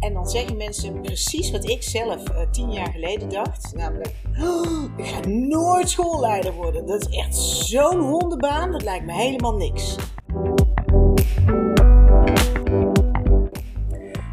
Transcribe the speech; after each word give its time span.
En 0.00 0.14
dan 0.14 0.28
zeggen 0.28 0.56
mensen 0.56 1.00
precies 1.00 1.50
wat 1.50 1.68
ik 1.68 1.82
zelf 1.82 2.28
eh, 2.28 2.50
tien 2.50 2.72
jaar 2.72 2.90
geleden 2.92 3.28
dacht. 3.28 3.72
Namelijk, 3.74 4.14
"Oh, 4.40 4.84
ik 4.96 5.06
ga 5.06 5.28
nooit 5.28 5.90
schoolleider 5.90 6.52
worden. 6.52 6.86
Dat 6.86 7.08
is 7.08 7.16
echt 7.16 7.36
zo'n 7.36 8.00
hondenbaan, 8.00 8.72
dat 8.72 8.82
lijkt 8.82 9.06
me 9.06 9.12
helemaal 9.12 9.54
niks. 9.56 9.96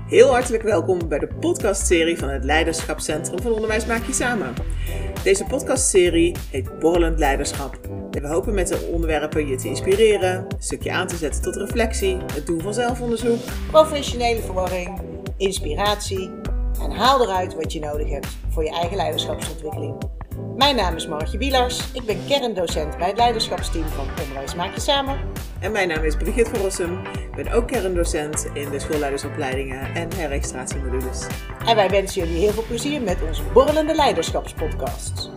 Heel 0.08 0.30
hartelijk 0.30 0.64
welkom 0.64 1.07
bij 1.07 1.20
de 1.20 1.27
podcastserie 1.39 2.18
van 2.18 2.29
het 2.29 2.43
Leiderschapscentrum 2.43 3.41
van 3.41 3.52
Onderwijs 3.52 3.86
Maak 3.86 4.05
Je 4.05 4.13
Samen. 4.13 4.54
Deze 5.23 5.43
podcastserie 5.43 6.36
heet 6.52 6.79
Borrelend 6.79 7.20
Leiderschap. 7.20 7.79
En 8.11 8.21
we 8.21 8.27
hopen 8.27 8.54
met 8.54 8.68
de 8.68 8.89
onderwerpen 8.93 9.47
je 9.47 9.55
te 9.55 9.68
inspireren, 9.68 10.36
een 10.36 10.55
stukje 10.59 10.91
aan 10.91 11.07
te 11.07 11.15
zetten 11.15 11.41
tot 11.41 11.55
reflectie, 11.55 12.18
het 12.34 12.45
doen 12.45 12.61
van 12.61 12.73
zelfonderzoek. 12.73 13.39
Professionele 13.71 14.41
verwarring, 14.41 14.99
inspiratie 15.38 16.32
en 16.82 16.91
haal 16.91 17.22
eruit 17.22 17.54
wat 17.54 17.73
je 17.73 17.80
nodig 17.80 18.09
hebt 18.09 18.28
voor 18.50 18.64
je 18.64 18.72
eigen 18.72 18.98
leiderschapsontwikkeling. 18.98 20.16
Mijn 20.55 20.76
naam 20.76 20.95
is 20.95 21.08
Margje 21.08 21.38
Bielars. 21.38 21.91
Ik 21.91 22.04
ben 22.04 22.26
kerndocent 22.28 22.98
bij 22.98 23.08
het 23.08 23.18
leiderschapsteam 23.18 23.86
van 23.88 24.08
Onderwijs 24.22 24.55
Maak 24.55 24.73
Je 24.73 24.80
Samen. 24.80 25.20
En 25.59 25.72
mijn 25.72 25.88
naam 25.88 26.04
is 26.04 26.16
Brigitte 26.16 26.50
van 26.50 26.59
Rossum. 26.59 27.05
Ik 27.05 27.31
ben 27.36 27.52
ook 27.52 27.68
kerndocent 27.68 28.50
in 28.54 28.70
de 28.70 28.80
schoolleidersopleidingen 28.80 29.95
en 29.95 30.14
herregistratiemodules. 30.14 31.28
En 31.66 31.76
wij 31.76 31.90
wensen 31.90 32.22
jullie 32.23 32.40
heel 32.40 32.52
veel 32.52 32.66
plezier 32.67 33.02
met 33.02 33.17
onze 33.28 33.44
borrelende 33.44 33.95
leiderschapspodcast. 33.95 35.30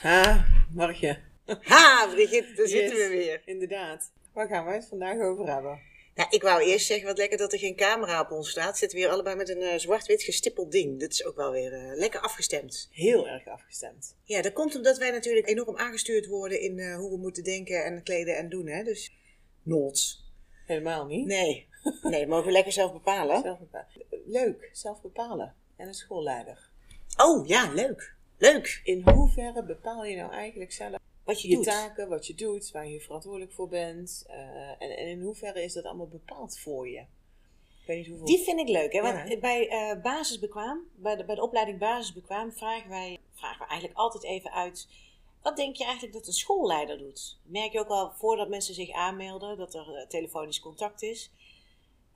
Ha, 0.00 0.44
Margje. 0.70 1.18
Ha, 1.62 2.06
Brigitte, 2.14 2.54
daar 2.54 2.66
zitten 2.66 2.96
we 2.96 3.08
weer. 3.08 3.42
Inderdaad. 3.44 4.12
Waar 4.32 4.48
gaan 4.48 4.64
wij 4.64 4.74
het 4.74 4.86
vandaag 4.88 5.20
over 5.20 5.46
hebben? 5.46 5.80
Nou, 6.16 6.28
ik 6.30 6.42
wou 6.42 6.62
eerst 6.62 6.86
zeggen, 6.86 7.06
wat 7.06 7.18
lekker 7.18 7.38
dat 7.38 7.52
er 7.52 7.58
geen 7.58 7.76
camera 7.76 8.20
op 8.20 8.30
ons 8.30 8.50
staat. 8.50 8.78
Zitten 8.78 8.98
we 8.98 9.04
hier 9.04 9.12
allebei 9.12 9.36
met 9.36 9.48
een 9.48 9.62
eh, 9.62 9.78
zwart-wit 9.78 10.22
gestippeld 10.22 10.72
ding. 10.72 11.00
Dat 11.00 11.12
is 11.12 11.24
ook 11.24 11.36
wel 11.36 11.50
weer 11.50 11.72
eh, 11.72 11.98
lekker 11.98 12.20
afgestemd. 12.20 12.88
Heel 12.92 13.28
erg 13.28 13.46
afgestemd. 13.46 14.16
Ja, 14.24 14.42
dat 14.42 14.52
komt 14.52 14.76
omdat 14.76 14.98
wij 14.98 15.10
natuurlijk 15.10 15.48
enorm 15.48 15.76
aangestuurd 15.76 16.26
worden 16.26 16.60
in 16.60 16.78
eh, 16.78 16.96
hoe 16.96 17.10
we 17.10 17.16
moeten 17.16 17.44
denken 17.44 17.84
en 17.84 18.02
kleden 18.02 18.36
en 18.36 18.48
doen. 18.48 18.66
Hè? 18.66 18.82
Dus, 18.82 19.16
noods. 19.62 20.24
Helemaal 20.66 21.06
niet. 21.06 21.26
Nee. 21.26 21.68
Nee, 22.02 22.20
dat 22.20 22.28
mogen 22.28 22.46
we 22.46 22.52
lekker 22.52 22.72
zelf 22.72 22.92
bepalen. 22.92 23.40
Zelf 23.42 23.58
bepalen. 23.58 23.88
Leuk, 24.26 24.68
zelf 24.72 25.02
bepalen. 25.02 25.54
En 25.76 25.86
een 25.86 25.94
schoolleider. 25.94 26.70
Oh, 27.16 27.46
ja, 27.46 27.72
leuk. 27.72 28.14
Leuk. 28.38 28.80
In 28.84 29.08
hoeverre 29.08 29.64
bepaal 29.64 30.04
je 30.04 30.16
nou 30.16 30.32
eigenlijk 30.32 30.72
zelf 30.72 30.98
Wat 31.26 31.42
je, 31.42 31.48
je 31.48 31.54
doet. 31.54 31.64
taken, 31.64 32.08
wat 32.08 32.26
je 32.26 32.34
doet, 32.34 32.70
waar 32.70 32.88
je 32.88 33.00
verantwoordelijk 33.00 33.52
voor 33.52 33.68
bent? 33.68 34.24
eh, 34.26 34.36
en, 34.68 34.96
en 34.96 35.06
in 35.06 35.22
hoeverre 35.22 35.62
is 35.62 35.72
dat 35.72 35.84
allemaal 35.84 36.08
bepaald 36.08 36.58
voor 36.58 36.88
je? 36.88 36.98
Ik 37.80 37.86
weet 37.86 37.96
niet 37.96 38.06
hoeveel... 38.06 38.26
Die 38.26 38.38
vind 38.44 38.60
ik 38.60 38.68
leuk, 38.68 38.92
hè? 38.92 39.00
Want 39.02 39.28
Ja. 39.28 39.38
bij 39.38 39.68
eh, 39.68 40.02
basisbekwaam, 40.02 40.80
bij 40.94 41.16
de, 41.16 41.24
bij 41.24 41.34
de 41.34 41.42
opleiding 41.42 41.78
basisbekwaam, 41.78 42.52
vragen 42.52 42.90
wij, 42.90 43.18
vragen 43.34 43.58
we 43.58 43.66
eigenlijk 43.66 43.98
altijd 43.98 44.24
even 44.24 44.52
uit. 44.52 44.88
Wat 45.42 45.56
denk 45.56 45.76
je 45.76 45.84
eigenlijk 45.84 46.14
dat 46.14 46.26
een 46.26 46.32
schoolleider 46.32 46.98
doet? 46.98 47.38
Merk 47.42 47.72
je 47.72 47.78
ook 47.80 47.88
al 47.88 48.12
voordat 48.16 48.48
mensen 48.48 48.74
zich 48.74 48.90
aanmelden 48.90 49.56
dat 49.56 49.74
er 49.74 49.94
eh, 49.94 50.06
telefonisch 50.06 50.60
contact 50.60 51.02
is. 51.02 51.30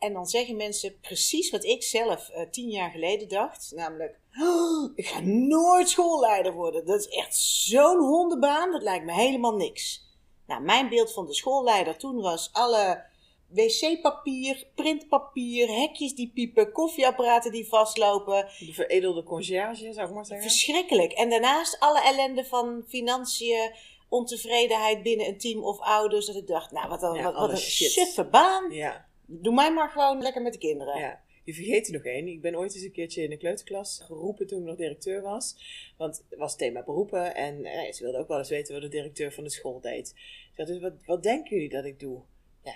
En 0.00 0.12
dan 0.12 0.26
zeggen 0.26 0.56
mensen 0.56 1.00
precies 1.00 1.50
wat 1.50 1.64
ik 1.64 1.82
zelf 1.82 2.28
eh, 2.28 2.42
tien 2.50 2.68
jaar 2.68 2.90
geleden 2.90 3.28
dacht. 3.28 3.72
Namelijk, 3.74 4.18
"Oh, 4.40 4.92
ik 4.94 5.06
ga 5.06 5.20
nooit 5.24 5.88
schoolleider 5.88 6.52
worden. 6.52 6.86
Dat 6.86 7.00
is 7.00 7.08
echt 7.08 7.36
zo'n 7.36 7.98
hondenbaan, 7.98 8.72
dat 8.72 8.82
lijkt 8.82 9.04
me 9.04 9.12
helemaal 9.12 9.56
niks. 9.56 10.08
Nou, 10.46 10.62
mijn 10.62 10.88
beeld 10.88 11.12
van 11.12 11.26
de 11.26 11.34
schoolleider 11.34 11.96
toen 11.96 12.20
was 12.20 12.50
alle 12.52 13.04
wc-papier, 13.48 14.66
printpapier, 14.74 15.68
hekjes 15.68 16.14
die 16.14 16.30
piepen, 16.34 16.72
koffieapparaten 16.72 17.52
die 17.52 17.68
vastlopen. 17.68 18.48
De 18.58 18.72
veredelde 18.72 19.22
conciërge, 19.22 19.92
zou 19.92 20.08
ik 20.08 20.14
maar 20.14 20.26
zeggen. 20.26 20.50
Verschrikkelijk. 20.50 21.12
En 21.12 21.30
daarnaast 21.30 21.80
alle 21.80 22.02
ellende 22.02 22.44
van 22.44 22.84
financiën, 22.88 23.72
ontevredenheid 24.08 25.02
binnen 25.02 25.26
een 25.26 25.38
team 25.38 25.64
of 25.64 25.80
ouders. 25.80 26.26
Dat 26.26 26.36
ik 26.36 26.46
dacht, 26.46 26.70
nou, 26.70 26.88
wat 26.88 27.02
een, 27.02 27.14
Ja, 27.14 27.32
wat, 27.32 27.50
een 27.50 27.56
suffe 27.56 28.24
baan. 28.24 28.70
Ja, 28.70 29.08
Doe 29.32 29.54
mij 29.54 29.72
maar 29.72 29.90
gewoon 29.90 30.22
lekker 30.22 30.42
met 30.42 30.52
de 30.52 30.58
kinderen. 30.58 30.98
ja. 30.98 31.20
Je 31.44 31.54
vergeet 31.54 31.86
er 31.86 31.92
nog 31.92 32.04
één. 32.04 32.28
Ik 32.28 32.40
ben 32.40 32.56
ooit 32.56 32.74
eens 32.74 32.84
een 32.84 32.92
keertje 32.92 33.22
in 33.22 33.30
de 33.30 33.36
kleuterklas 33.36 34.00
geroepen 34.06 34.46
toen 34.46 34.58
ik 34.60 34.64
nog 34.64 34.76
directeur 34.76 35.22
was. 35.22 35.56
Want 35.96 36.24
het 36.28 36.38
was 36.38 36.56
thema 36.56 36.82
beroepen 36.82 37.34
en 37.34 37.64
eh, 37.64 37.92
ze 37.92 38.02
wilden 38.02 38.20
ook 38.20 38.28
wel 38.28 38.38
eens 38.38 38.48
weten 38.48 38.72
wat 38.74 38.82
de 38.82 38.88
directeur 38.88 39.32
van 39.32 39.44
de 39.44 39.50
school 39.50 39.80
deed. 39.80 40.14
Zei, 40.54 40.66
dus 40.66 40.80
wat, 40.80 40.92
wat 41.04 41.22
denken 41.22 41.56
jullie 41.56 41.68
dat 41.68 41.84
ik 41.84 42.00
doe? 42.00 42.20
Ja, 42.64 42.74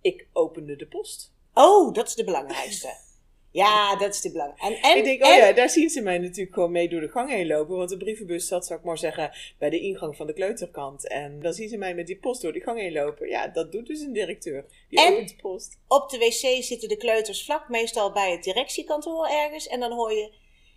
ik 0.00 0.26
opende 0.32 0.76
de 0.76 0.86
post. 0.86 1.32
Oh, 1.54 1.94
dat 1.94 2.08
is 2.08 2.14
de 2.14 2.24
belangrijkste. 2.24 2.88
Ja, 3.54 3.96
dat 3.96 4.14
is 4.14 4.20
de 4.20 4.32
belangrijkste. 4.32 4.86
En, 4.86 4.90
en, 4.90 4.98
ik 4.98 5.04
denk, 5.04 5.24
oh 5.24 5.28
en- 5.30 5.36
ja, 5.46 5.52
daar 5.52 5.70
zien 5.70 5.90
ze 5.90 6.00
mij 6.02 6.18
natuurlijk 6.18 6.54
gewoon 6.54 6.70
mee 6.72 6.88
door 6.88 7.00
de 7.00 7.08
gang 7.08 7.30
heen 7.30 7.46
lopen. 7.46 7.76
Want 7.76 7.88
de 7.90 7.96
brievenbus 7.96 8.46
zat, 8.48 8.66
zou 8.66 8.78
ik 8.78 8.84
maar 8.84 8.98
zeggen, 8.98 9.30
bij 9.58 9.70
de 9.70 9.80
ingang 9.80 10.16
van 10.16 10.26
de 10.26 10.32
kleuterkant. 10.32 11.08
En 11.08 11.40
dan 11.40 11.52
zien 11.52 11.68
ze 11.68 11.76
mij 11.76 11.94
met 11.94 12.06
die 12.06 12.16
post 12.18 12.42
door 12.42 12.52
de 12.52 12.60
gang 12.60 12.78
heen 12.78 12.92
lopen. 12.92 13.28
Ja, 13.28 13.48
dat 13.48 13.72
doet 13.72 13.86
dus 13.86 14.00
een 14.00 14.12
directeur. 14.12 14.64
Die 14.88 15.00
En? 15.00 15.12
opent 15.12 15.28
de 15.28 15.36
post. 15.36 15.78
Op 15.88 16.10
de 16.10 16.18
wc 16.18 16.62
zitten 16.64 16.88
de 16.88 16.96
kleuters 16.96 17.44
vlak, 17.44 17.68
meestal 17.68 18.12
bij 18.12 18.30
het 18.30 18.42
directiekantoor 18.44 19.26
ergens. 19.28 19.66
En 19.66 19.80
dan 19.80 19.92
hoor 19.92 20.12
je, 20.12 20.24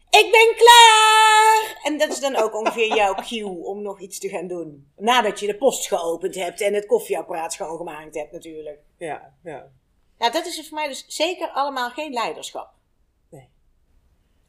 ik 0.09 0.27
ben 0.31 0.55
klaar! 0.55 1.79
En 1.83 1.97
dat 1.97 2.09
is 2.09 2.19
dan 2.19 2.35
ook 2.35 2.55
ongeveer 2.59 2.95
jouw 2.95 3.13
cue 3.27 3.63
om 3.65 3.81
nog 3.81 3.99
iets 4.01 4.19
te 4.19 4.29
gaan 4.29 4.47
doen. 4.47 4.91
Nadat 4.97 5.39
je 5.39 5.47
de 5.47 5.55
post 5.57 5.87
geopend 5.87 6.35
hebt 6.35 6.61
en 6.61 6.73
het 6.73 6.85
koffieapparaat 6.85 7.53
schoongemaakt 7.53 8.15
hebt 8.15 8.31
natuurlijk. 8.31 8.79
Ja, 8.97 9.33
ja. 9.43 9.71
Nou, 10.17 10.31
dat 10.31 10.45
is 10.45 10.67
voor 10.67 10.77
mij 10.77 10.87
dus 10.87 11.05
zeker 11.07 11.49
allemaal 11.49 11.89
geen 11.89 12.13
leiderschap. 12.13 12.73
Nee. 13.29 13.47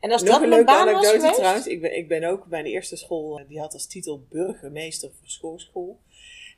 En 0.00 0.12
als 0.12 0.22
Nog 0.22 0.32
dat 0.32 0.42
een 0.42 0.48
mijn 0.48 0.64
leuke 0.64 0.84
baan 0.84 0.94
was 0.94 1.10
geweest... 1.10 1.34
trouwens. 1.34 1.66
Ik 1.66 1.80
ben, 1.80 1.96
ik 1.96 2.08
ben 2.08 2.24
ook 2.24 2.44
bij 2.44 2.62
de 2.62 2.70
eerste 2.70 2.96
school, 2.96 3.38
eh, 3.38 3.48
die 3.48 3.60
had 3.60 3.72
als 3.72 3.86
titel 3.86 4.26
burgemeester 4.28 5.10
voor 5.18 5.28
schoolschool. 5.28 6.00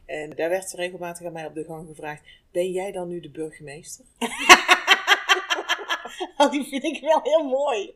En 0.06 0.30
daar 0.36 0.48
werd 0.48 0.72
regelmatig 0.72 1.26
aan 1.26 1.32
mij 1.32 1.46
op 1.46 1.54
de 1.54 1.64
gang 1.64 1.88
gevraagd: 1.88 2.22
Ben 2.50 2.70
jij 2.70 2.92
dan 2.92 3.08
nu 3.08 3.20
de 3.20 3.30
burgemeester? 3.30 4.04
Oh, 6.36 6.50
die 6.50 6.64
vind 6.64 6.84
ik 6.84 7.00
wel 7.00 7.20
heel 7.22 7.44
mooi. 7.44 7.94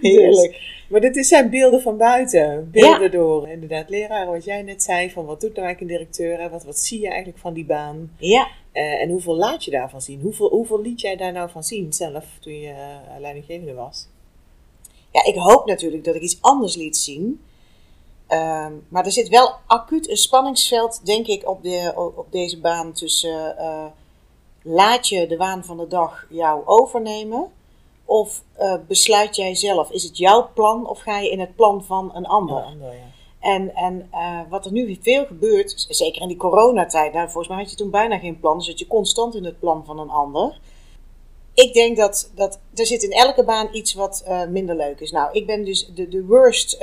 Heerlijk. 0.00 0.81
Maar 0.92 1.00
dit 1.00 1.26
zijn 1.26 1.50
beelden 1.50 1.80
van 1.80 1.96
buiten. 1.96 2.70
Beelden 2.70 3.10
door 3.10 3.48
inderdaad 3.48 3.88
leraren, 3.88 4.32
wat 4.32 4.44
jij 4.44 4.62
net 4.62 4.82
zei. 4.82 5.10
Van 5.10 5.24
wat 5.24 5.40
doet 5.40 5.54
nou 5.54 5.66
eigenlijk 5.66 5.92
een 5.92 5.98
directeur? 5.98 6.40
Hè? 6.40 6.48
Wat, 6.48 6.64
wat 6.64 6.78
zie 6.78 7.00
je 7.00 7.08
eigenlijk 7.08 7.38
van 7.38 7.52
die 7.52 7.64
baan? 7.64 8.10
Ja, 8.18 8.48
Eh, 8.72 9.02
en 9.02 9.10
hoeveel 9.10 9.36
laat 9.36 9.64
je 9.64 9.70
daarvan 9.70 10.00
zien? 10.00 10.20
Hoeveel, 10.20 10.48
hoeveel 10.48 10.80
liet 10.80 11.00
jij 11.00 11.16
daar 11.16 11.32
nou 11.32 11.50
van 11.50 11.64
zien 11.64 11.92
zelf 11.92 12.24
toen 12.40 12.58
je 12.58 12.68
eh, 12.68 13.20
leidinggevende 13.20 13.74
was? 13.74 14.08
Ja, 15.10 15.24
ik 15.24 15.34
hoop 15.34 15.66
natuurlijk 15.66 16.04
dat 16.04 16.14
ik 16.14 16.22
iets 16.22 16.38
anders 16.40 16.76
liet 16.76 16.96
zien. 16.96 17.40
Ehm, 18.26 18.72
maar 18.88 19.04
er 19.04 19.12
zit 19.12 19.28
wel 19.28 19.54
acuut 19.66 20.10
een 20.10 20.16
spanningsveld, 20.16 21.06
denk 21.06 21.26
ik, 21.26 21.48
op, 21.48 21.62
de, 21.62 21.92
op 21.96 22.18
op 22.18 22.32
deze 22.32 22.60
baan 22.60 22.92
tussen 22.92 23.58
eh, 23.58 23.84
laat 24.62 25.08
je 25.08 25.26
de 25.26 25.36
waan 25.36 25.64
van 25.64 25.76
de 25.76 25.88
dag 25.88 26.26
jou 26.30 26.62
overnemen 26.64 27.50
of 28.04 28.42
eh, 28.52 28.74
besluit 28.88 29.36
jij 29.36 29.54
zelf? 29.54 29.90
Is 29.90 30.02
het 30.02 30.18
jouw 30.18 30.50
plan 30.54 30.88
of 30.88 31.00
ga 31.00 31.18
je 31.18 31.30
in 31.30 31.40
het 31.40 31.56
plan 31.56 31.84
van 31.84 32.10
een 32.14 32.26
ander? 32.26 32.56
Ja, 32.56 32.62
ander, 32.62 32.94
ja. 32.94 33.10
En, 33.40 33.74
en 33.74 34.08
eh, 34.10 34.40
wat 34.48 34.64
er 34.64 34.72
nu 34.72 34.98
veel 35.00 35.26
gebeurt, 35.26 35.86
zeker 35.88 36.22
in 36.22 36.28
die 36.28 36.36
coronatijd, 36.36 37.12
nou, 37.12 37.24
volgens 37.24 37.48
mij 37.48 37.58
had 37.62 37.70
je 37.70 37.76
toen 37.76 37.90
bijna 37.90 38.18
geen 38.18 38.40
plan, 38.40 38.56
dus 38.56 38.66
zat 38.66 38.78
je 38.78 38.86
constant 38.86 39.34
in 39.34 39.44
het 39.44 39.58
plan 39.58 39.84
van 39.84 39.98
een 39.98 40.10
ander. 40.10 40.60
Ik 41.54 41.72
denk 41.72 41.96
dat, 41.96 42.30
dat 42.34 42.60
er 42.74 42.86
zit 42.86 43.02
in 43.02 43.12
elke 43.12 43.44
baan 43.44 43.68
iets 43.72 43.94
wat 43.94 44.22
eh, 44.26 44.44
minder 44.46 44.76
leuk 44.76 45.00
is. 45.00 45.10
Nou, 45.10 45.32
ik 45.32 45.46
ben 45.46 45.64
dus 45.64 45.86
de, 45.94 46.08
de 46.08 46.24
worst 46.24 46.78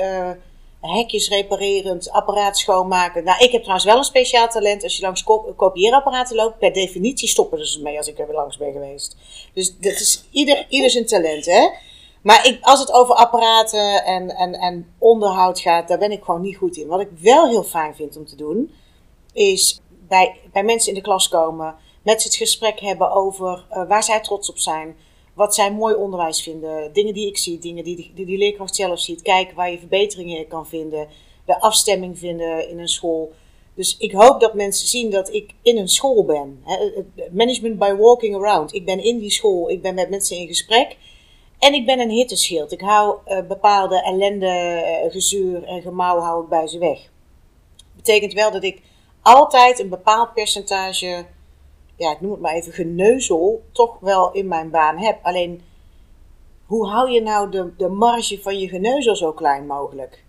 hekjes 0.80 1.28
reparerend, 1.28 2.10
apparaat 2.10 2.58
schoonmaken. 2.58 3.24
Nou, 3.24 3.44
ik 3.44 3.52
heb 3.52 3.60
trouwens 3.60 3.86
wel 3.86 3.96
een 3.96 4.04
speciaal 4.04 4.48
talent. 4.48 4.82
Als 4.82 4.96
je 4.96 5.02
langs 5.02 5.22
ko- 5.22 5.52
kopieerapparaten 5.56 6.36
loopt, 6.36 6.58
per 6.58 6.72
definitie 6.72 7.28
stoppen 7.28 7.66
ze 7.66 7.82
mee 7.82 7.96
als 7.96 8.08
ik 8.08 8.18
er 8.18 8.34
langs 8.34 8.56
ben 8.56 8.72
geweest. 8.72 9.16
Dus 9.54 9.76
dat 9.78 9.92
is 9.92 10.24
ieder, 10.30 10.66
ieder 10.68 10.90
zijn 10.90 11.06
talent, 11.06 11.46
hè. 11.46 11.68
Maar 12.22 12.46
ik, 12.46 12.58
als 12.62 12.80
het 12.80 12.92
over 12.92 13.14
apparaten 13.14 14.04
en, 14.04 14.36
en, 14.36 14.54
en 14.54 14.94
onderhoud 14.98 15.60
gaat, 15.60 15.88
daar 15.88 15.98
ben 15.98 16.12
ik 16.12 16.24
gewoon 16.24 16.40
niet 16.40 16.56
goed 16.56 16.76
in. 16.76 16.86
Wat 16.86 17.00
ik 17.00 17.08
wel 17.20 17.48
heel 17.48 17.62
fijn 17.62 17.94
vind 17.94 18.16
om 18.16 18.26
te 18.26 18.36
doen, 18.36 18.74
is 19.32 19.80
bij, 20.08 20.40
bij 20.52 20.64
mensen 20.64 20.88
in 20.88 20.94
de 20.94 21.00
klas 21.00 21.28
komen, 21.28 21.74
met 22.02 22.22
ze 22.22 22.28
het 22.28 22.36
gesprek 22.36 22.80
hebben 22.80 23.12
over 23.12 23.64
eh, 23.68 23.88
waar 23.88 24.04
zij 24.04 24.20
trots 24.20 24.50
op 24.50 24.58
zijn, 24.58 24.96
wat 25.40 25.54
zij 25.54 25.72
mooi 25.72 25.94
onderwijs 25.94 26.42
vinden, 26.42 26.92
dingen 26.92 27.14
die 27.14 27.26
ik 27.26 27.38
zie, 27.38 27.58
dingen 27.58 27.84
die 27.84 27.96
die, 27.96 28.24
die, 28.24 28.38
leerkracht 28.38 28.74
zelf 28.74 29.00
ziet, 29.00 29.22
kijken 29.22 29.56
waar 29.56 29.70
je 29.70 29.78
verbeteringen 29.78 30.38
in 30.38 30.48
kan 30.48 30.66
vinden, 30.66 31.08
de 31.44 31.60
afstemming 31.60 32.18
vinden 32.18 32.68
in 32.68 32.78
een 32.78 32.88
school. 32.88 33.32
Dus 33.74 33.96
ik 33.98 34.12
hoop 34.12 34.40
dat 34.40 34.54
mensen 34.54 34.88
zien 34.88 35.10
dat 35.10 35.32
ik 35.32 35.50
in 35.62 35.78
een 35.78 35.88
school 35.88 36.24
ben. 36.24 36.64
Management 37.30 37.78
by 37.78 37.94
walking 37.98 38.34
around. 38.34 38.74
Ik 38.74 38.84
ben 38.84 39.04
in 39.04 39.18
die 39.18 39.30
school, 39.30 39.70
ik 39.70 39.82
ben 39.82 39.94
met 39.94 40.10
mensen 40.10 40.36
in 40.36 40.46
gesprek. 40.46 40.96
En 41.58 41.74
ik 41.74 41.86
ben 41.86 42.00
een 42.00 42.10
hitteschild. 42.10 42.72
Ik 42.72 42.80
hou 42.80 43.18
eh, 43.24 43.46
bepaalde 43.48 44.02
ellende, 44.02 44.46
eh, 44.46 45.12
gezeur 45.12 45.64
en 45.64 45.82
gemauw 45.82 46.18
hou 46.18 46.42
ik 46.42 46.48
bij 46.48 46.66
ze 46.66 46.78
weg. 46.78 46.98
Betekent 47.96 48.32
wel 48.32 48.50
dat 48.50 48.62
ik 48.62 48.80
altijd 49.22 49.78
een 49.78 49.88
bepaald 49.88 50.34
percentage 50.34 51.26
ja, 52.00 52.12
ik 52.12 52.20
noem 52.20 52.30
het 52.30 52.40
maar 52.40 52.54
even, 52.54 52.72
geneuzel 52.72 53.62
toch 53.72 53.98
wel 53.98 54.32
in 54.32 54.48
mijn 54.48 54.70
baan 54.70 54.98
heb. 54.98 55.18
Alleen, 55.22 55.62
hoe 56.64 56.88
hou 56.88 57.10
je 57.10 57.22
nou 57.22 57.50
de, 57.50 57.76
de 57.76 57.88
marge 57.88 58.40
van 58.40 58.58
je 58.58 58.68
geneuzel 58.68 59.16
zo 59.16 59.32
klein 59.32 59.66
mogelijk? 59.66 60.24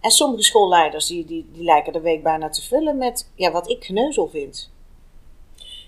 En 0.00 0.10
sommige 0.10 0.42
schoolleiders 0.42 1.06
die, 1.06 1.24
die, 1.24 1.46
die 1.52 1.64
lijken 1.64 1.92
de 1.92 2.00
week 2.00 2.22
bijna 2.22 2.48
te 2.48 2.62
vullen 2.62 2.98
met 2.98 3.30
ja, 3.34 3.50
wat 3.50 3.70
ik 3.70 3.84
geneuzel 3.84 4.28
vind. 4.28 4.70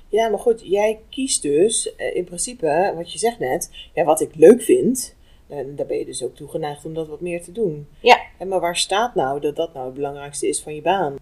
Ja, 0.08 0.28
maar 0.28 0.38
goed, 0.38 0.60
jij 0.64 1.00
kiest 1.10 1.42
dus 1.42 1.94
eh, 1.96 2.16
in 2.16 2.24
principe, 2.24 2.92
wat 2.96 3.12
je 3.12 3.19
zegt 3.19 3.38
net, 3.38 3.70
ja, 3.94 4.04
wat 4.04 4.20
ik 4.20 4.34
leuk 4.34 4.62
vind. 4.62 5.14
En 5.48 5.76
daar 5.76 5.86
ben 5.86 5.98
je 5.98 6.04
dus 6.04 6.22
ook 6.24 6.34
toe 6.34 6.48
geneigd 6.48 6.84
om 6.84 6.94
dat 6.94 7.08
wat 7.08 7.20
meer 7.20 7.42
te 7.42 7.52
doen. 7.52 7.88
Ja. 8.00 8.20
En 8.38 8.48
maar 8.48 8.60
waar 8.60 8.76
staat 8.76 9.14
nou 9.14 9.40
dat 9.40 9.56
dat 9.56 9.72
nou 9.74 9.86
het 9.86 9.94
belangrijkste 9.94 10.48
is 10.48 10.60
van 10.62 10.74
je 10.74 10.82
baan? 10.82 11.16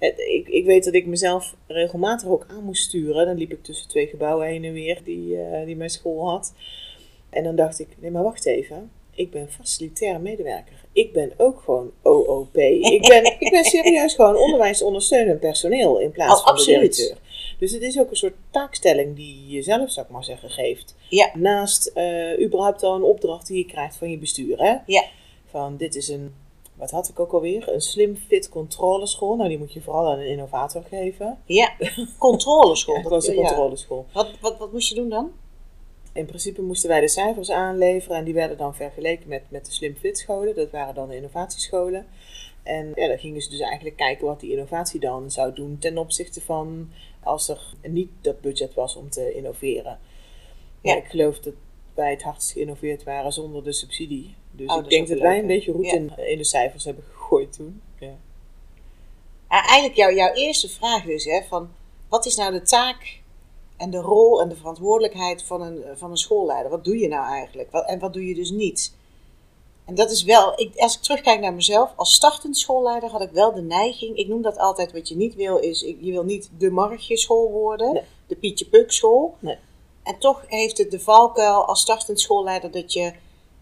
Ik, 0.00 0.48
ik 0.48 0.64
weet 0.64 0.84
dat 0.84 0.94
ik 0.94 1.06
mezelf 1.06 1.54
regelmatig 1.66 2.28
ook 2.28 2.46
aan 2.48 2.64
moest 2.64 2.82
sturen. 2.82 3.26
Dan 3.26 3.36
liep 3.36 3.52
ik 3.52 3.62
tussen 3.64 3.88
twee 3.88 4.06
gebouwen 4.06 4.46
heen 4.46 4.64
en 4.64 4.72
weer 4.72 5.00
die, 5.04 5.36
eh, 5.36 5.64
die 5.66 5.76
mijn 5.76 5.90
school 5.90 6.28
had. 6.28 6.54
En 7.30 7.44
dan 7.44 7.56
dacht 7.56 7.80
ik, 7.80 7.88
nee 7.98 8.10
maar 8.10 8.22
wacht 8.22 8.46
even. 8.46 8.90
Ik 9.14 9.30
ben 9.30 9.48
facilitair 9.50 10.20
medewerker. 10.20 10.84
Ik 10.92 11.12
ben 11.12 11.32
ook 11.36 11.60
gewoon 11.60 11.92
OOP. 12.02 12.56
Ik 12.56 13.06
ben, 13.08 13.24
ik 13.38 13.50
ben 13.50 13.64
serieus 13.64 14.14
gewoon 14.14 14.36
onderwijsondersteunend 14.36 15.40
personeel 15.40 15.98
in 15.98 16.10
plaats 16.10 16.40
Oh, 16.40 16.46
van 16.46 16.54
de 16.54 16.60
absoluut. 16.60 16.96
directeur. 16.96 17.18
Dus 17.58 17.72
het 17.72 17.82
is 17.82 17.98
ook 18.00 18.10
een 18.10 18.16
soort 18.16 18.34
taakstelling 18.50 19.16
die 19.16 19.44
je 19.46 19.54
jezelf, 19.54 19.90
zou 19.92 20.06
ik 20.06 20.12
maar 20.12 20.24
zeggen, 20.24 20.50
geeft. 20.50 20.94
Ja. 21.08 21.30
Naast 21.34 21.86
eh, 21.86 22.40
überhaupt 22.44 22.82
al 22.82 22.94
een 22.94 23.02
opdracht 23.02 23.46
die 23.46 23.56
je 23.56 23.66
krijgt 23.66 23.96
van 23.96 24.10
je 24.10 24.18
bestuur. 24.18 24.58
Hè? 24.58 24.76
Ja. 24.86 25.04
Van 25.46 25.76
dit 25.76 25.94
is 25.94 26.08
een, 26.08 26.34
wat 26.80 26.90
had 26.90 27.08
ik 27.08 27.20
ook 27.20 27.32
alweer? 27.32 27.72
Een 27.72 27.80
slim 27.80 28.16
fit 28.16 28.48
controleschool. 28.48 29.36
Nou, 29.36 29.48
die 29.48 29.58
moet 29.58 29.72
je 29.72 29.80
vooral 29.80 30.10
aan 30.10 30.18
een 30.18 30.26
innovator 30.28 30.82
geven. 30.82 31.38
Ja, 31.44 31.72
controleschool. 32.18 33.02
Dat 33.02 33.10
was 33.10 33.26
een 33.26 33.34
ja. 33.34 33.40
controleschool. 33.40 34.06
Wat, 34.12 34.30
wat, 34.40 34.58
wat 34.58 34.72
moest 34.72 34.88
je 34.88 34.94
doen 34.94 35.08
dan? 35.08 35.30
In 36.12 36.26
principe 36.26 36.62
moesten 36.62 36.88
wij 36.88 37.00
de 37.00 37.08
cijfers 37.08 37.50
aanleveren 37.50 38.16
en 38.16 38.24
die 38.24 38.34
werden 38.34 38.56
dan 38.56 38.74
vergeleken 38.74 39.28
met, 39.28 39.42
met 39.48 39.66
de 39.66 39.72
slim 39.72 39.96
fit 39.96 40.18
scholen. 40.18 40.54
Dat 40.54 40.70
waren 40.70 40.94
dan 40.94 41.08
de 41.08 41.16
innovatiescholen. 41.16 42.06
En 42.62 42.92
ja, 42.94 43.08
dan 43.08 43.18
gingen 43.18 43.40
ze 43.42 43.50
dus 43.50 43.60
eigenlijk 43.60 43.96
kijken 43.96 44.26
wat 44.26 44.40
die 44.40 44.50
innovatie 44.50 45.00
dan 45.00 45.30
zou 45.30 45.54
doen 45.54 45.78
ten 45.78 45.98
opzichte 45.98 46.40
van 46.40 46.90
als 47.22 47.48
er 47.48 47.74
niet 47.82 48.10
dat 48.20 48.40
budget 48.40 48.74
was 48.74 48.96
om 48.96 49.10
te 49.10 49.34
innoveren. 49.34 49.98
Ja, 50.80 50.92
Ja. 50.92 50.96
ik 50.96 51.04
geloof 51.04 51.38
dat 51.38 51.54
wij 51.94 52.10
het 52.10 52.22
hardst 52.22 52.52
geïnnoveerd 52.52 53.02
waren 53.02 53.32
zonder 53.32 53.64
de 53.64 53.72
subsidie. 53.72 54.34
Dus 54.52 54.70
Oh, 54.70 54.78
ik 54.84 54.90
denk 54.90 55.08
dat 55.08 55.16
leuk, 55.18 55.26
wij 55.26 55.38
een 55.38 55.46
beetje 55.46 55.72
roet 55.72 55.84
in, 55.92 56.12
in 56.16 56.38
de 56.38 56.44
cijfers 56.44 56.84
hebben 56.84 57.04
gegooid 57.12 57.52
toen. 57.52 57.82
Ja. 57.98 58.14
Eigenlijk 59.48 59.94
jou, 59.96 60.14
jouw 60.14 60.32
eerste 60.32 60.68
vraag 60.68 61.04
dus, 61.04 61.24
hè, 61.24 61.40
van 61.48 61.68
wat 62.08 62.26
is 62.26 62.36
nou 62.36 62.52
de 62.52 62.62
taak 62.62 63.20
en 63.76 63.90
de 63.90 63.98
rol 64.00 64.40
en 64.40 64.48
de 64.48 64.56
verantwoordelijkheid 64.56 65.42
van 65.42 65.62
een, 65.62 65.84
van 65.94 66.10
een 66.10 66.16
schoolleider? 66.16 66.70
Wat 66.70 66.84
doe 66.84 66.98
je 66.98 67.08
nou 67.08 67.26
eigenlijk? 67.32 67.70
Wat, 67.70 67.86
en 67.88 67.98
wat 67.98 68.12
doe 68.12 68.26
je 68.26 68.34
dus 68.34 68.50
niet? 68.50 68.94
En 69.84 69.94
dat 69.94 70.10
is 70.10 70.22
wel, 70.24 70.52
ik, 70.60 70.76
als 70.76 70.94
ik 70.96 71.02
terugkijk 71.02 71.40
naar 71.40 71.54
mezelf, 71.54 71.92
als 71.96 72.12
startend 72.14 72.58
schoolleider 72.58 73.10
had 73.10 73.20
ik 73.20 73.30
wel 73.30 73.52
de 73.54 73.62
neiging, 73.62 74.16
ik 74.16 74.28
noem 74.28 74.42
dat 74.42 74.58
altijd 74.58 74.92
wat 74.92 75.08
je 75.08 75.16
niet 75.16 75.34
wil, 75.34 75.56
is 75.56 75.82
ik- 75.82 75.98
je 76.00 76.12
wil 76.12 76.24
niet 76.24 76.50
de 76.58 76.70
Margje 76.70 77.16
school 77.16 77.50
worden, 77.50 77.92
Nee. 77.92 78.02
de 78.26 78.36
Pietje 78.36 78.64
Puk 78.66 78.92
school. 78.92 79.34
Nee. 79.38 79.56
En 80.02 80.18
toch 80.18 80.42
heeft 80.46 80.78
het 80.78 80.90
de 80.90 81.00
valkuil 81.00 81.64
als 81.64 81.80
startend 81.80 82.20
schoolleider 82.20 82.70
dat 82.70 82.92
je 82.92 83.12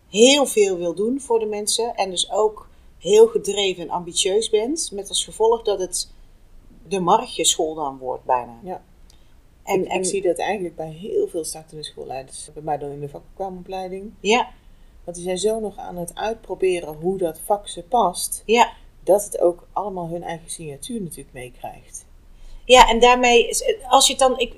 heel 0.08 0.46
veel 0.46 0.76
wil 0.76 0.94
doen 0.94 1.20
voor 1.20 1.38
de 1.38 1.46
mensen 1.46 1.94
en 1.94 2.10
dus 2.10 2.31
ook 2.31 2.69
heel 2.99 3.26
gedreven 3.26 3.82
en 3.82 3.90
ambitieus 3.90 4.50
bent, 4.50 4.90
met 4.93 5.08
als 5.08 5.25
gevolg 5.25 5.62
dat 5.62 5.78
het 5.78 6.10
de 6.88 7.00
Margje 7.00 7.44
school 7.44 7.75
dan 7.75 7.99
wordt 7.99 8.25
bijna. 8.25 8.58
Ja. 8.62 8.82
En, 9.62 9.81
ik, 9.81 9.88
en 9.88 9.99
ik 9.99 10.05
zie 10.05 10.22
dat 10.22 10.38
eigenlijk 10.38 10.76
bij 10.76 10.90
heel 10.90 11.28
veel 11.28 11.44
startende 11.44 11.82
schoolleiders. 11.84 12.50
Bij 12.55 12.62
mij 12.62 12.78
dan 12.78 12.90
in 12.90 13.00
de 13.00 13.08
vakkwamopleiding. 13.08 14.12
ja, 14.20 14.49
Want 15.05 15.16
die 15.16 15.26
zijn 15.26 15.38
zo 15.38 15.60
nog 15.60 15.76
aan 15.76 15.96
het 15.96 16.14
uitproberen 16.14 16.94
hoe 16.94 17.19
dat 17.19 17.40
vak 17.44 17.69
ze 17.69 17.82
past. 17.82 18.43
ja, 18.46 18.72
Dat 19.05 19.25
het 19.25 19.40
ook 19.40 19.69
allemaal 19.72 20.08
hun 20.08 20.22
eigen 20.22 20.50
signatuur 20.50 21.00
natuurlijk 21.00 21.32
meekrijgt. 21.32 22.06
Ja, 22.69 22.88
en 22.88 23.00
daarmee, 23.00 23.49
is- 23.49 23.75
als 23.88 24.06
je 24.06 24.12
het 24.12 24.20
dan, 24.20 24.38
ik 24.38 24.55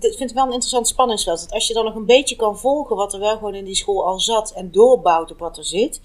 vind 0.00 0.18
het 0.18 0.32
wel 0.32 0.44
een 0.44 0.52
interessant 0.52 0.88
spanningsveld. 0.88 1.40
Dat 1.40 1.52
als 1.52 1.66
je 1.66 1.74
dan 1.74 1.84
nog 1.84 1.94
een 1.94 2.06
beetje 2.06 2.36
kan 2.36 2.58
volgen 2.58 2.96
wat 2.96 3.12
er 3.12 3.20
wel 3.20 3.36
gewoon 3.36 3.54
in 3.54 3.64
die 3.64 3.74
school 3.74 4.06
al 4.06 4.20
zat 4.20 4.52
en 4.52 4.70
doorbouwt 4.70 5.30
op 5.30 5.38
wat 5.38 5.56
er 5.58 5.64
zit, 5.64 6.00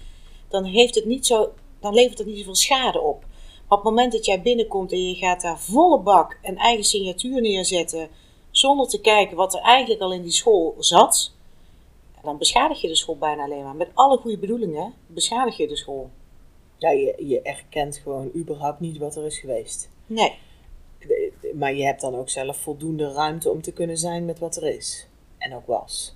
dan, 0.48 0.64
heeft 0.64 0.94
het 0.94 1.04
niet 1.04 1.26
zo, 1.26 1.52
dan 1.80 1.94
levert 1.94 2.18
het 2.18 2.26
niet 2.26 2.38
zoveel 2.38 2.54
schade 2.54 3.00
op. 3.00 3.20
Maar 3.20 3.78
op 3.78 3.84
het 3.84 3.94
moment 3.94 4.12
dat 4.12 4.24
jij 4.24 4.42
binnenkomt 4.42 4.92
en 4.92 5.08
je 5.08 5.14
gaat 5.14 5.40
daar 5.42 5.60
volle 5.60 5.98
bak 6.00 6.38
een 6.42 6.58
eigen 6.58 6.84
signatuur 6.84 7.40
neerzetten, 7.40 8.08
zonder 8.50 8.88
te 8.88 9.00
kijken 9.00 9.36
wat 9.36 9.54
er 9.54 9.60
eigenlijk 9.60 10.00
al 10.00 10.12
in 10.12 10.22
die 10.22 10.32
school 10.32 10.74
zat, 10.78 11.32
dan 12.22 12.38
beschadig 12.38 12.80
je 12.80 12.88
de 12.88 12.96
school 12.96 13.16
bijna 13.18 13.42
alleen 13.44 13.62
maar. 13.64 13.76
Met 13.76 13.90
alle 13.94 14.18
goede 14.18 14.38
bedoelingen 14.38 14.94
beschadig 15.06 15.56
je 15.56 15.68
de 15.68 15.76
school. 15.76 16.10
Ja, 16.78 16.90
je, 16.90 17.14
je 17.26 17.42
erkent 17.42 17.96
gewoon 17.96 18.30
überhaupt 18.36 18.80
niet 18.80 18.98
wat 18.98 19.16
er 19.16 19.24
is 19.26 19.38
geweest. 19.38 19.88
Nee. 20.06 20.34
Maar 21.58 21.74
je 21.74 21.84
hebt 21.84 22.00
dan 22.00 22.14
ook 22.14 22.30
zelf 22.30 22.56
voldoende 22.56 23.12
ruimte 23.12 23.50
om 23.50 23.62
te 23.62 23.72
kunnen 23.72 23.96
zijn 23.96 24.24
met 24.24 24.38
wat 24.38 24.56
er 24.56 24.74
is. 24.76 25.06
En 25.38 25.54
ook 25.54 25.66
was. 25.66 26.14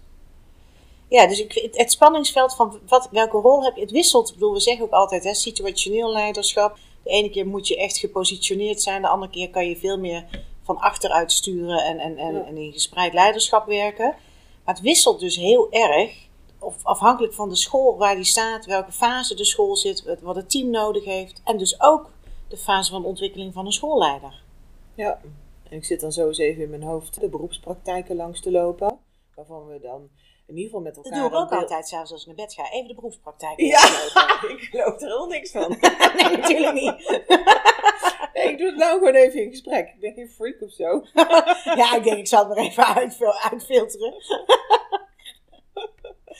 Ja, 1.08 1.26
dus 1.26 1.40
ik, 1.40 1.52
het, 1.52 1.76
het 1.76 1.90
spanningsveld 1.92 2.54
van 2.54 2.80
wat, 2.88 3.08
welke 3.10 3.36
rol 3.36 3.64
heb 3.64 3.74
je, 3.74 3.80
het 3.80 3.90
wisselt. 3.90 4.28
Ik 4.28 4.34
bedoel, 4.34 4.52
we 4.52 4.60
zeggen 4.60 4.84
ook 4.84 4.92
altijd, 4.92 5.24
hè, 5.24 5.34
situationeel 5.34 6.12
leiderschap. 6.12 6.78
De 7.02 7.10
ene 7.10 7.30
keer 7.30 7.46
moet 7.46 7.68
je 7.68 7.76
echt 7.76 7.98
gepositioneerd 7.98 8.82
zijn, 8.82 9.02
de 9.02 9.08
andere 9.08 9.32
keer 9.32 9.50
kan 9.50 9.68
je 9.68 9.76
veel 9.76 9.98
meer 9.98 10.24
van 10.62 10.78
achteruit 10.78 11.32
sturen 11.32 11.84
en, 11.84 11.98
en, 11.98 12.16
en, 12.18 12.34
Ja. 12.34 12.44
en 12.44 12.56
in 12.56 12.72
gespreid 12.72 13.12
leiderschap 13.12 13.66
werken. 13.66 14.14
Maar 14.64 14.74
het 14.74 14.80
wisselt 14.80 15.20
dus 15.20 15.36
heel 15.36 15.70
erg, 15.70 16.16
of 16.58 16.74
afhankelijk 16.82 17.34
van 17.34 17.48
de 17.48 17.56
school 17.56 17.96
waar 17.96 18.14
die 18.14 18.24
staat, 18.24 18.66
welke 18.66 18.92
fase 18.92 19.34
de 19.34 19.44
school 19.44 19.76
zit, 19.76 20.18
wat 20.20 20.36
het 20.36 20.50
team 20.50 20.70
nodig 20.70 21.04
heeft. 21.04 21.40
En 21.44 21.58
dus 21.58 21.80
ook 21.80 22.10
de 22.48 22.56
fase 22.56 22.90
van 22.90 23.04
ontwikkeling 23.04 23.52
van 23.52 23.66
een 23.66 23.72
schoolleider. 23.72 24.42
Ja. 25.00 25.20
En 25.70 25.76
ik 25.76 25.84
zit 25.84 26.00
dan 26.00 26.12
zo 26.12 26.26
eens 26.26 26.38
even 26.38 26.62
in 26.62 26.70
mijn 26.70 26.82
hoofd 26.82 27.20
de 27.20 27.28
beroepspraktijken 27.28 28.16
langs 28.16 28.40
te 28.40 28.50
lopen. 28.50 28.98
Waarvan 29.34 29.66
we 29.66 29.80
dan 29.80 30.08
in 30.46 30.54
ieder 30.56 30.64
geval 30.64 30.80
met 30.80 30.94
Dat 30.94 31.04
elkaar... 31.04 31.20
doe 31.20 31.28
ik 31.30 31.36
ook 31.36 31.52
altijd, 31.52 31.88
zelfs 31.88 32.12
als 32.12 32.20
ik 32.20 32.26
naar 32.26 32.36
bed 32.36 32.54
ga. 32.54 32.70
Even 32.70 32.88
de 32.88 32.94
beroepspraktijk. 32.94 33.60
Ja, 33.60 33.80
doorlopen. 33.80 34.50
ik 34.56 34.60
geloof 34.60 34.94
er 34.94 35.06
helemaal 35.06 35.26
niks 35.26 35.50
van. 35.50 35.68
nee, 36.16 36.36
natuurlijk 36.36 36.72
niet. 36.72 37.20
Nee, 38.34 38.48
ik 38.48 38.58
doe 38.58 38.66
het 38.66 38.76
nou 38.76 38.98
gewoon 38.98 39.14
even 39.14 39.42
in 39.42 39.50
gesprek. 39.50 39.88
Ik 39.88 40.00
ben 40.00 40.12
geen 40.14 40.30
freak 40.30 40.60
of 40.62 40.72
zo. 40.72 41.02
Ja, 41.74 41.96
ik 41.96 42.04
denk 42.04 42.18
ik 42.18 42.26
zal 42.28 42.46
het 42.48 42.56
maar 42.56 42.64
even 42.66 42.86
uitfil- 42.86 43.40
uitfilteren. 43.50 44.14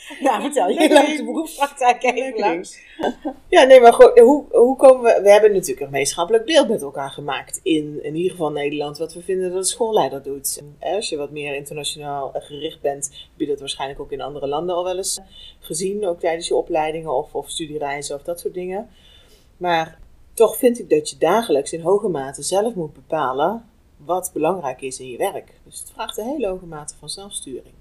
nou, 0.20 0.40
vertel 0.42 0.68
je. 0.68 0.88
Loopt 0.88 1.06
ding. 1.06 1.16
de 1.16 1.24
beroepspraktijk 1.24 2.02
even 2.02 2.38
langs. 2.38 2.78
Ja, 3.48 3.62
nee, 3.62 3.80
maar 3.80 3.92
goed, 3.92 4.18
hoe, 4.18 4.44
hoe 4.50 4.76
komen 4.76 5.02
we... 5.02 5.20
We 5.22 5.30
hebben 5.30 5.52
natuurlijk 5.52 5.80
een 5.80 5.86
gemeenschappelijk 5.86 6.44
beeld 6.44 6.68
met 6.68 6.82
elkaar 6.82 7.10
gemaakt. 7.10 7.60
In, 7.62 7.98
in 8.02 8.14
ieder 8.14 8.30
geval 8.30 8.50
Nederland, 8.50 8.98
wat 8.98 9.14
we 9.14 9.22
vinden 9.22 9.48
dat 9.48 9.58
een 9.58 9.64
schoolleider 9.64 10.22
doet. 10.22 10.60
En 10.60 10.94
Als 10.94 11.08
je 11.08 11.16
wat 11.16 11.30
meer 11.30 11.54
internationaal 11.54 12.30
gericht 12.34 12.80
bent, 12.80 13.08
heb 13.10 13.40
je 13.40 13.46
dat 13.46 13.60
waarschijnlijk 13.60 14.00
ook 14.00 14.12
in 14.12 14.20
andere 14.20 14.46
landen 14.46 14.74
al 14.74 14.84
wel 14.84 14.96
eens 14.96 15.20
gezien. 15.58 16.06
Ook 16.06 16.20
tijdens 16.20 16.48
je 16.48 16.54
opleidingen 16.54 17.14
of, 17.14 17.34
of 17.34 17.50
studiereizen 17.50 18.16
of 18.16 18.22
dat 18.22 18.40
soort 18.40 18.54
dingen. 18.54 18.88
Maar 19.56 19.98
toch 20.34 20.56
vind 20.56 20.78
ik 20.78 20.90
dat 20.90 21.10
je 21.10 21.18
dagelijks 21.18 21.72
in 21.72 21.80
hoge 21.80 22.08
mate 22.08 22.42
zelf 22.42 22.74
moet 22.74 22.92
bepalen 22.92 23.64
wat 23.96 24.30
belangrijk 24.32 24.80
is 24.80 25.00
in 25.00 25.10
je 25.10 25.16
werk. 25.16 25.60
Dus 25.64 25.78
het 25.78 25.90
vraagt 25.90 26.18
een 26.18 26.26
hele 26.26 26.46
hoge 26.46 26.66
mate 26.66 26.94
van 26.98 27.08
zelfsturing. 27.08 27.74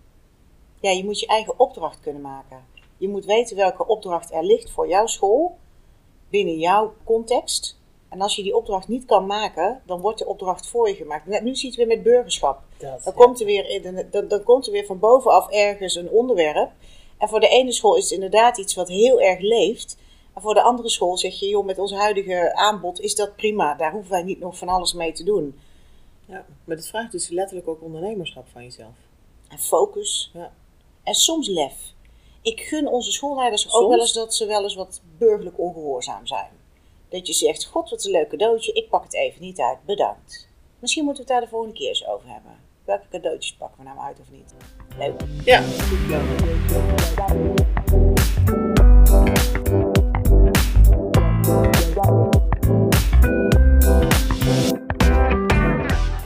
Ja, 0.79 0.89
je 0.89 1.05
moet 1.05 1.19
je 1.19 1.27
eigen 1.27 1.59
opdracht 1.59 1.99
kunnen 1.99 2.21
maken. 2.21 2.65
Je 2.97 3.07
moet 3.07 3.25
weten 3.25 3.55
welke 3.55 3.87
opdracht 3.87 4.31
er 4.31 4.43
ligt 4.43 4.69
voor 4.71 4.87
jouw 4.87 5.05
school, 5.05 5.57
binnen 6.29 6.57
jouw 6.57 6.93
context. 7.03 7.77
En 8.09 8.21
als 8.21 8.35
je 8.35 8.43
die 8.43 8.55
opdracht 8.55 8.87
niet 8.87 9.05
kan 9.05 9.25
maken, 9.25 9.81
dan 9.85 10.01
wordt 10.01 10.19
de 10.19 10.25
opdracht 10.25 10.67
voor 10.67 10.89
je 10.89 10.95
gemaakt. 10.95 11.25
Net 11.25 11.43
nu 11.43 11.55
ziet 11.55 11.75
we 11.75 11.85
met 11.85 12.03
burgerschap. 12.03 12.61
Dat, 12.77 13.03
Dan 13.03 13.13
komt, 13.13 13.39
er 13.39 13.45
weer, 13.45 13.81
dan, 14.11 14.27
dan 14.27 14.43
komt 14.43 14.65
er 14.65 14.71
weer 14.71 14.85
van 14.85 14.99
bovenaf 14.99 15.49
ergens 15.49 15.95
een 15.95 16.09
onderwerp. 16.09 16.71
En 17.17 17.29
voor 17.29 17.39
de 17.39 17.47
ene 17.47 17.71
school 17.71 17.95
is 17.95 18.03
het 18.03 18.13
inderdaad 18.13 18.57
iets 18.57 18.75
wat 18.75 18.87
heel 18.87 19.21
erg 19.21 19.39
leeft. 19.39 19.97
En 20.33 20.41
voor 20.41 20.53
de 20.53 20.61
andere 20.61 20.89
school 20.89 21.17
zeg 21.17 21.39
je, 21.39 21.47
joh, 21.47 21.65
met 21.65 21.79
ons 21.79 21.93
huidige 21.93 22.55
aanbod 22.55 22.99
is 22.99 23.15
dat 23.15 23.35
prima. 23.35 23.75
Daar 23.75 23.91
hoeven 23.91 24.11
wij 24.11 24.23
niet 24.23 24.39
nog 24.39 24.57
van 24.57 24.67
alles 24.69 24.93
mee 24.93 25.11
te 25.11 25.23
doen. 25.23 25.59
ja, 26.25 26.45
maar 26.63 26.75
het 26.75 26.87
vraagt 26.87 27.11
dus 27.11 27.29
letterlijk 27.29 27.67
ook 27.67 27.81
ondernemerschap 27.81 28.47
van 28.51 28.63
jezelf. 28.63 28.93
En 29.47 29.59
focus. 29.59 30.31
Ja. 30.33 30.51
En 31.09 31.15
soms 31.15 31.47
lef. 31.47 31.73
Ik 32.41 32.61
gun 32.61 32.87
onze 32.87 33.11
schoolleiders 33.11 33.73
ook 33.73 33.89
wel 33.89 33.99
eens 33.99 34.13
dat 34.13 34.35
ze 34.35 34.45
wel 34.45 34.63
eens 34.63 34.75
wat 34.75 35.01
burgerlijk 35.17 35.59
ongehoorzaam 35.59 36.27
zijn. 36.27 36.49
Dat 37.09 37.27
je 37.27 37.33
zegt, 37.33 37.65
god 37.65 37.89
wat 37.89 38.05
een 38.05 38.11
leuk 38.11 38.29
cadeautje, 38.29 38.73
ik 38.73 38.89
pak 38.89 39.03
het 39.03 39.13
even 39.13 39.41
niet 39.41 39.59
uit, 39.59 39.77
bedankt. 39.85 40.47
Misschien 40.79 41.05
moeten 41.05 41.25
we 41.25 41.31
het 41.31 41.39
daar 41.39 41.49
de 41.49 41.55
volgende 41.55 41.75
keer 41.75 41.87
eens 41.87 42.07
over 42.07 42.29
hebben. 42.29 42.59
Welke 42.85 43.07
cadeautjes 43.09 43.55
pakken 43.55 43.77
we 43.77 43.83
nou 43.83 43.99
uit 43.99 44.19
of 44.19 44.31
niet? 44.31 44.53
Leuk. 44.97 45.21
Ja. 45.45 45.63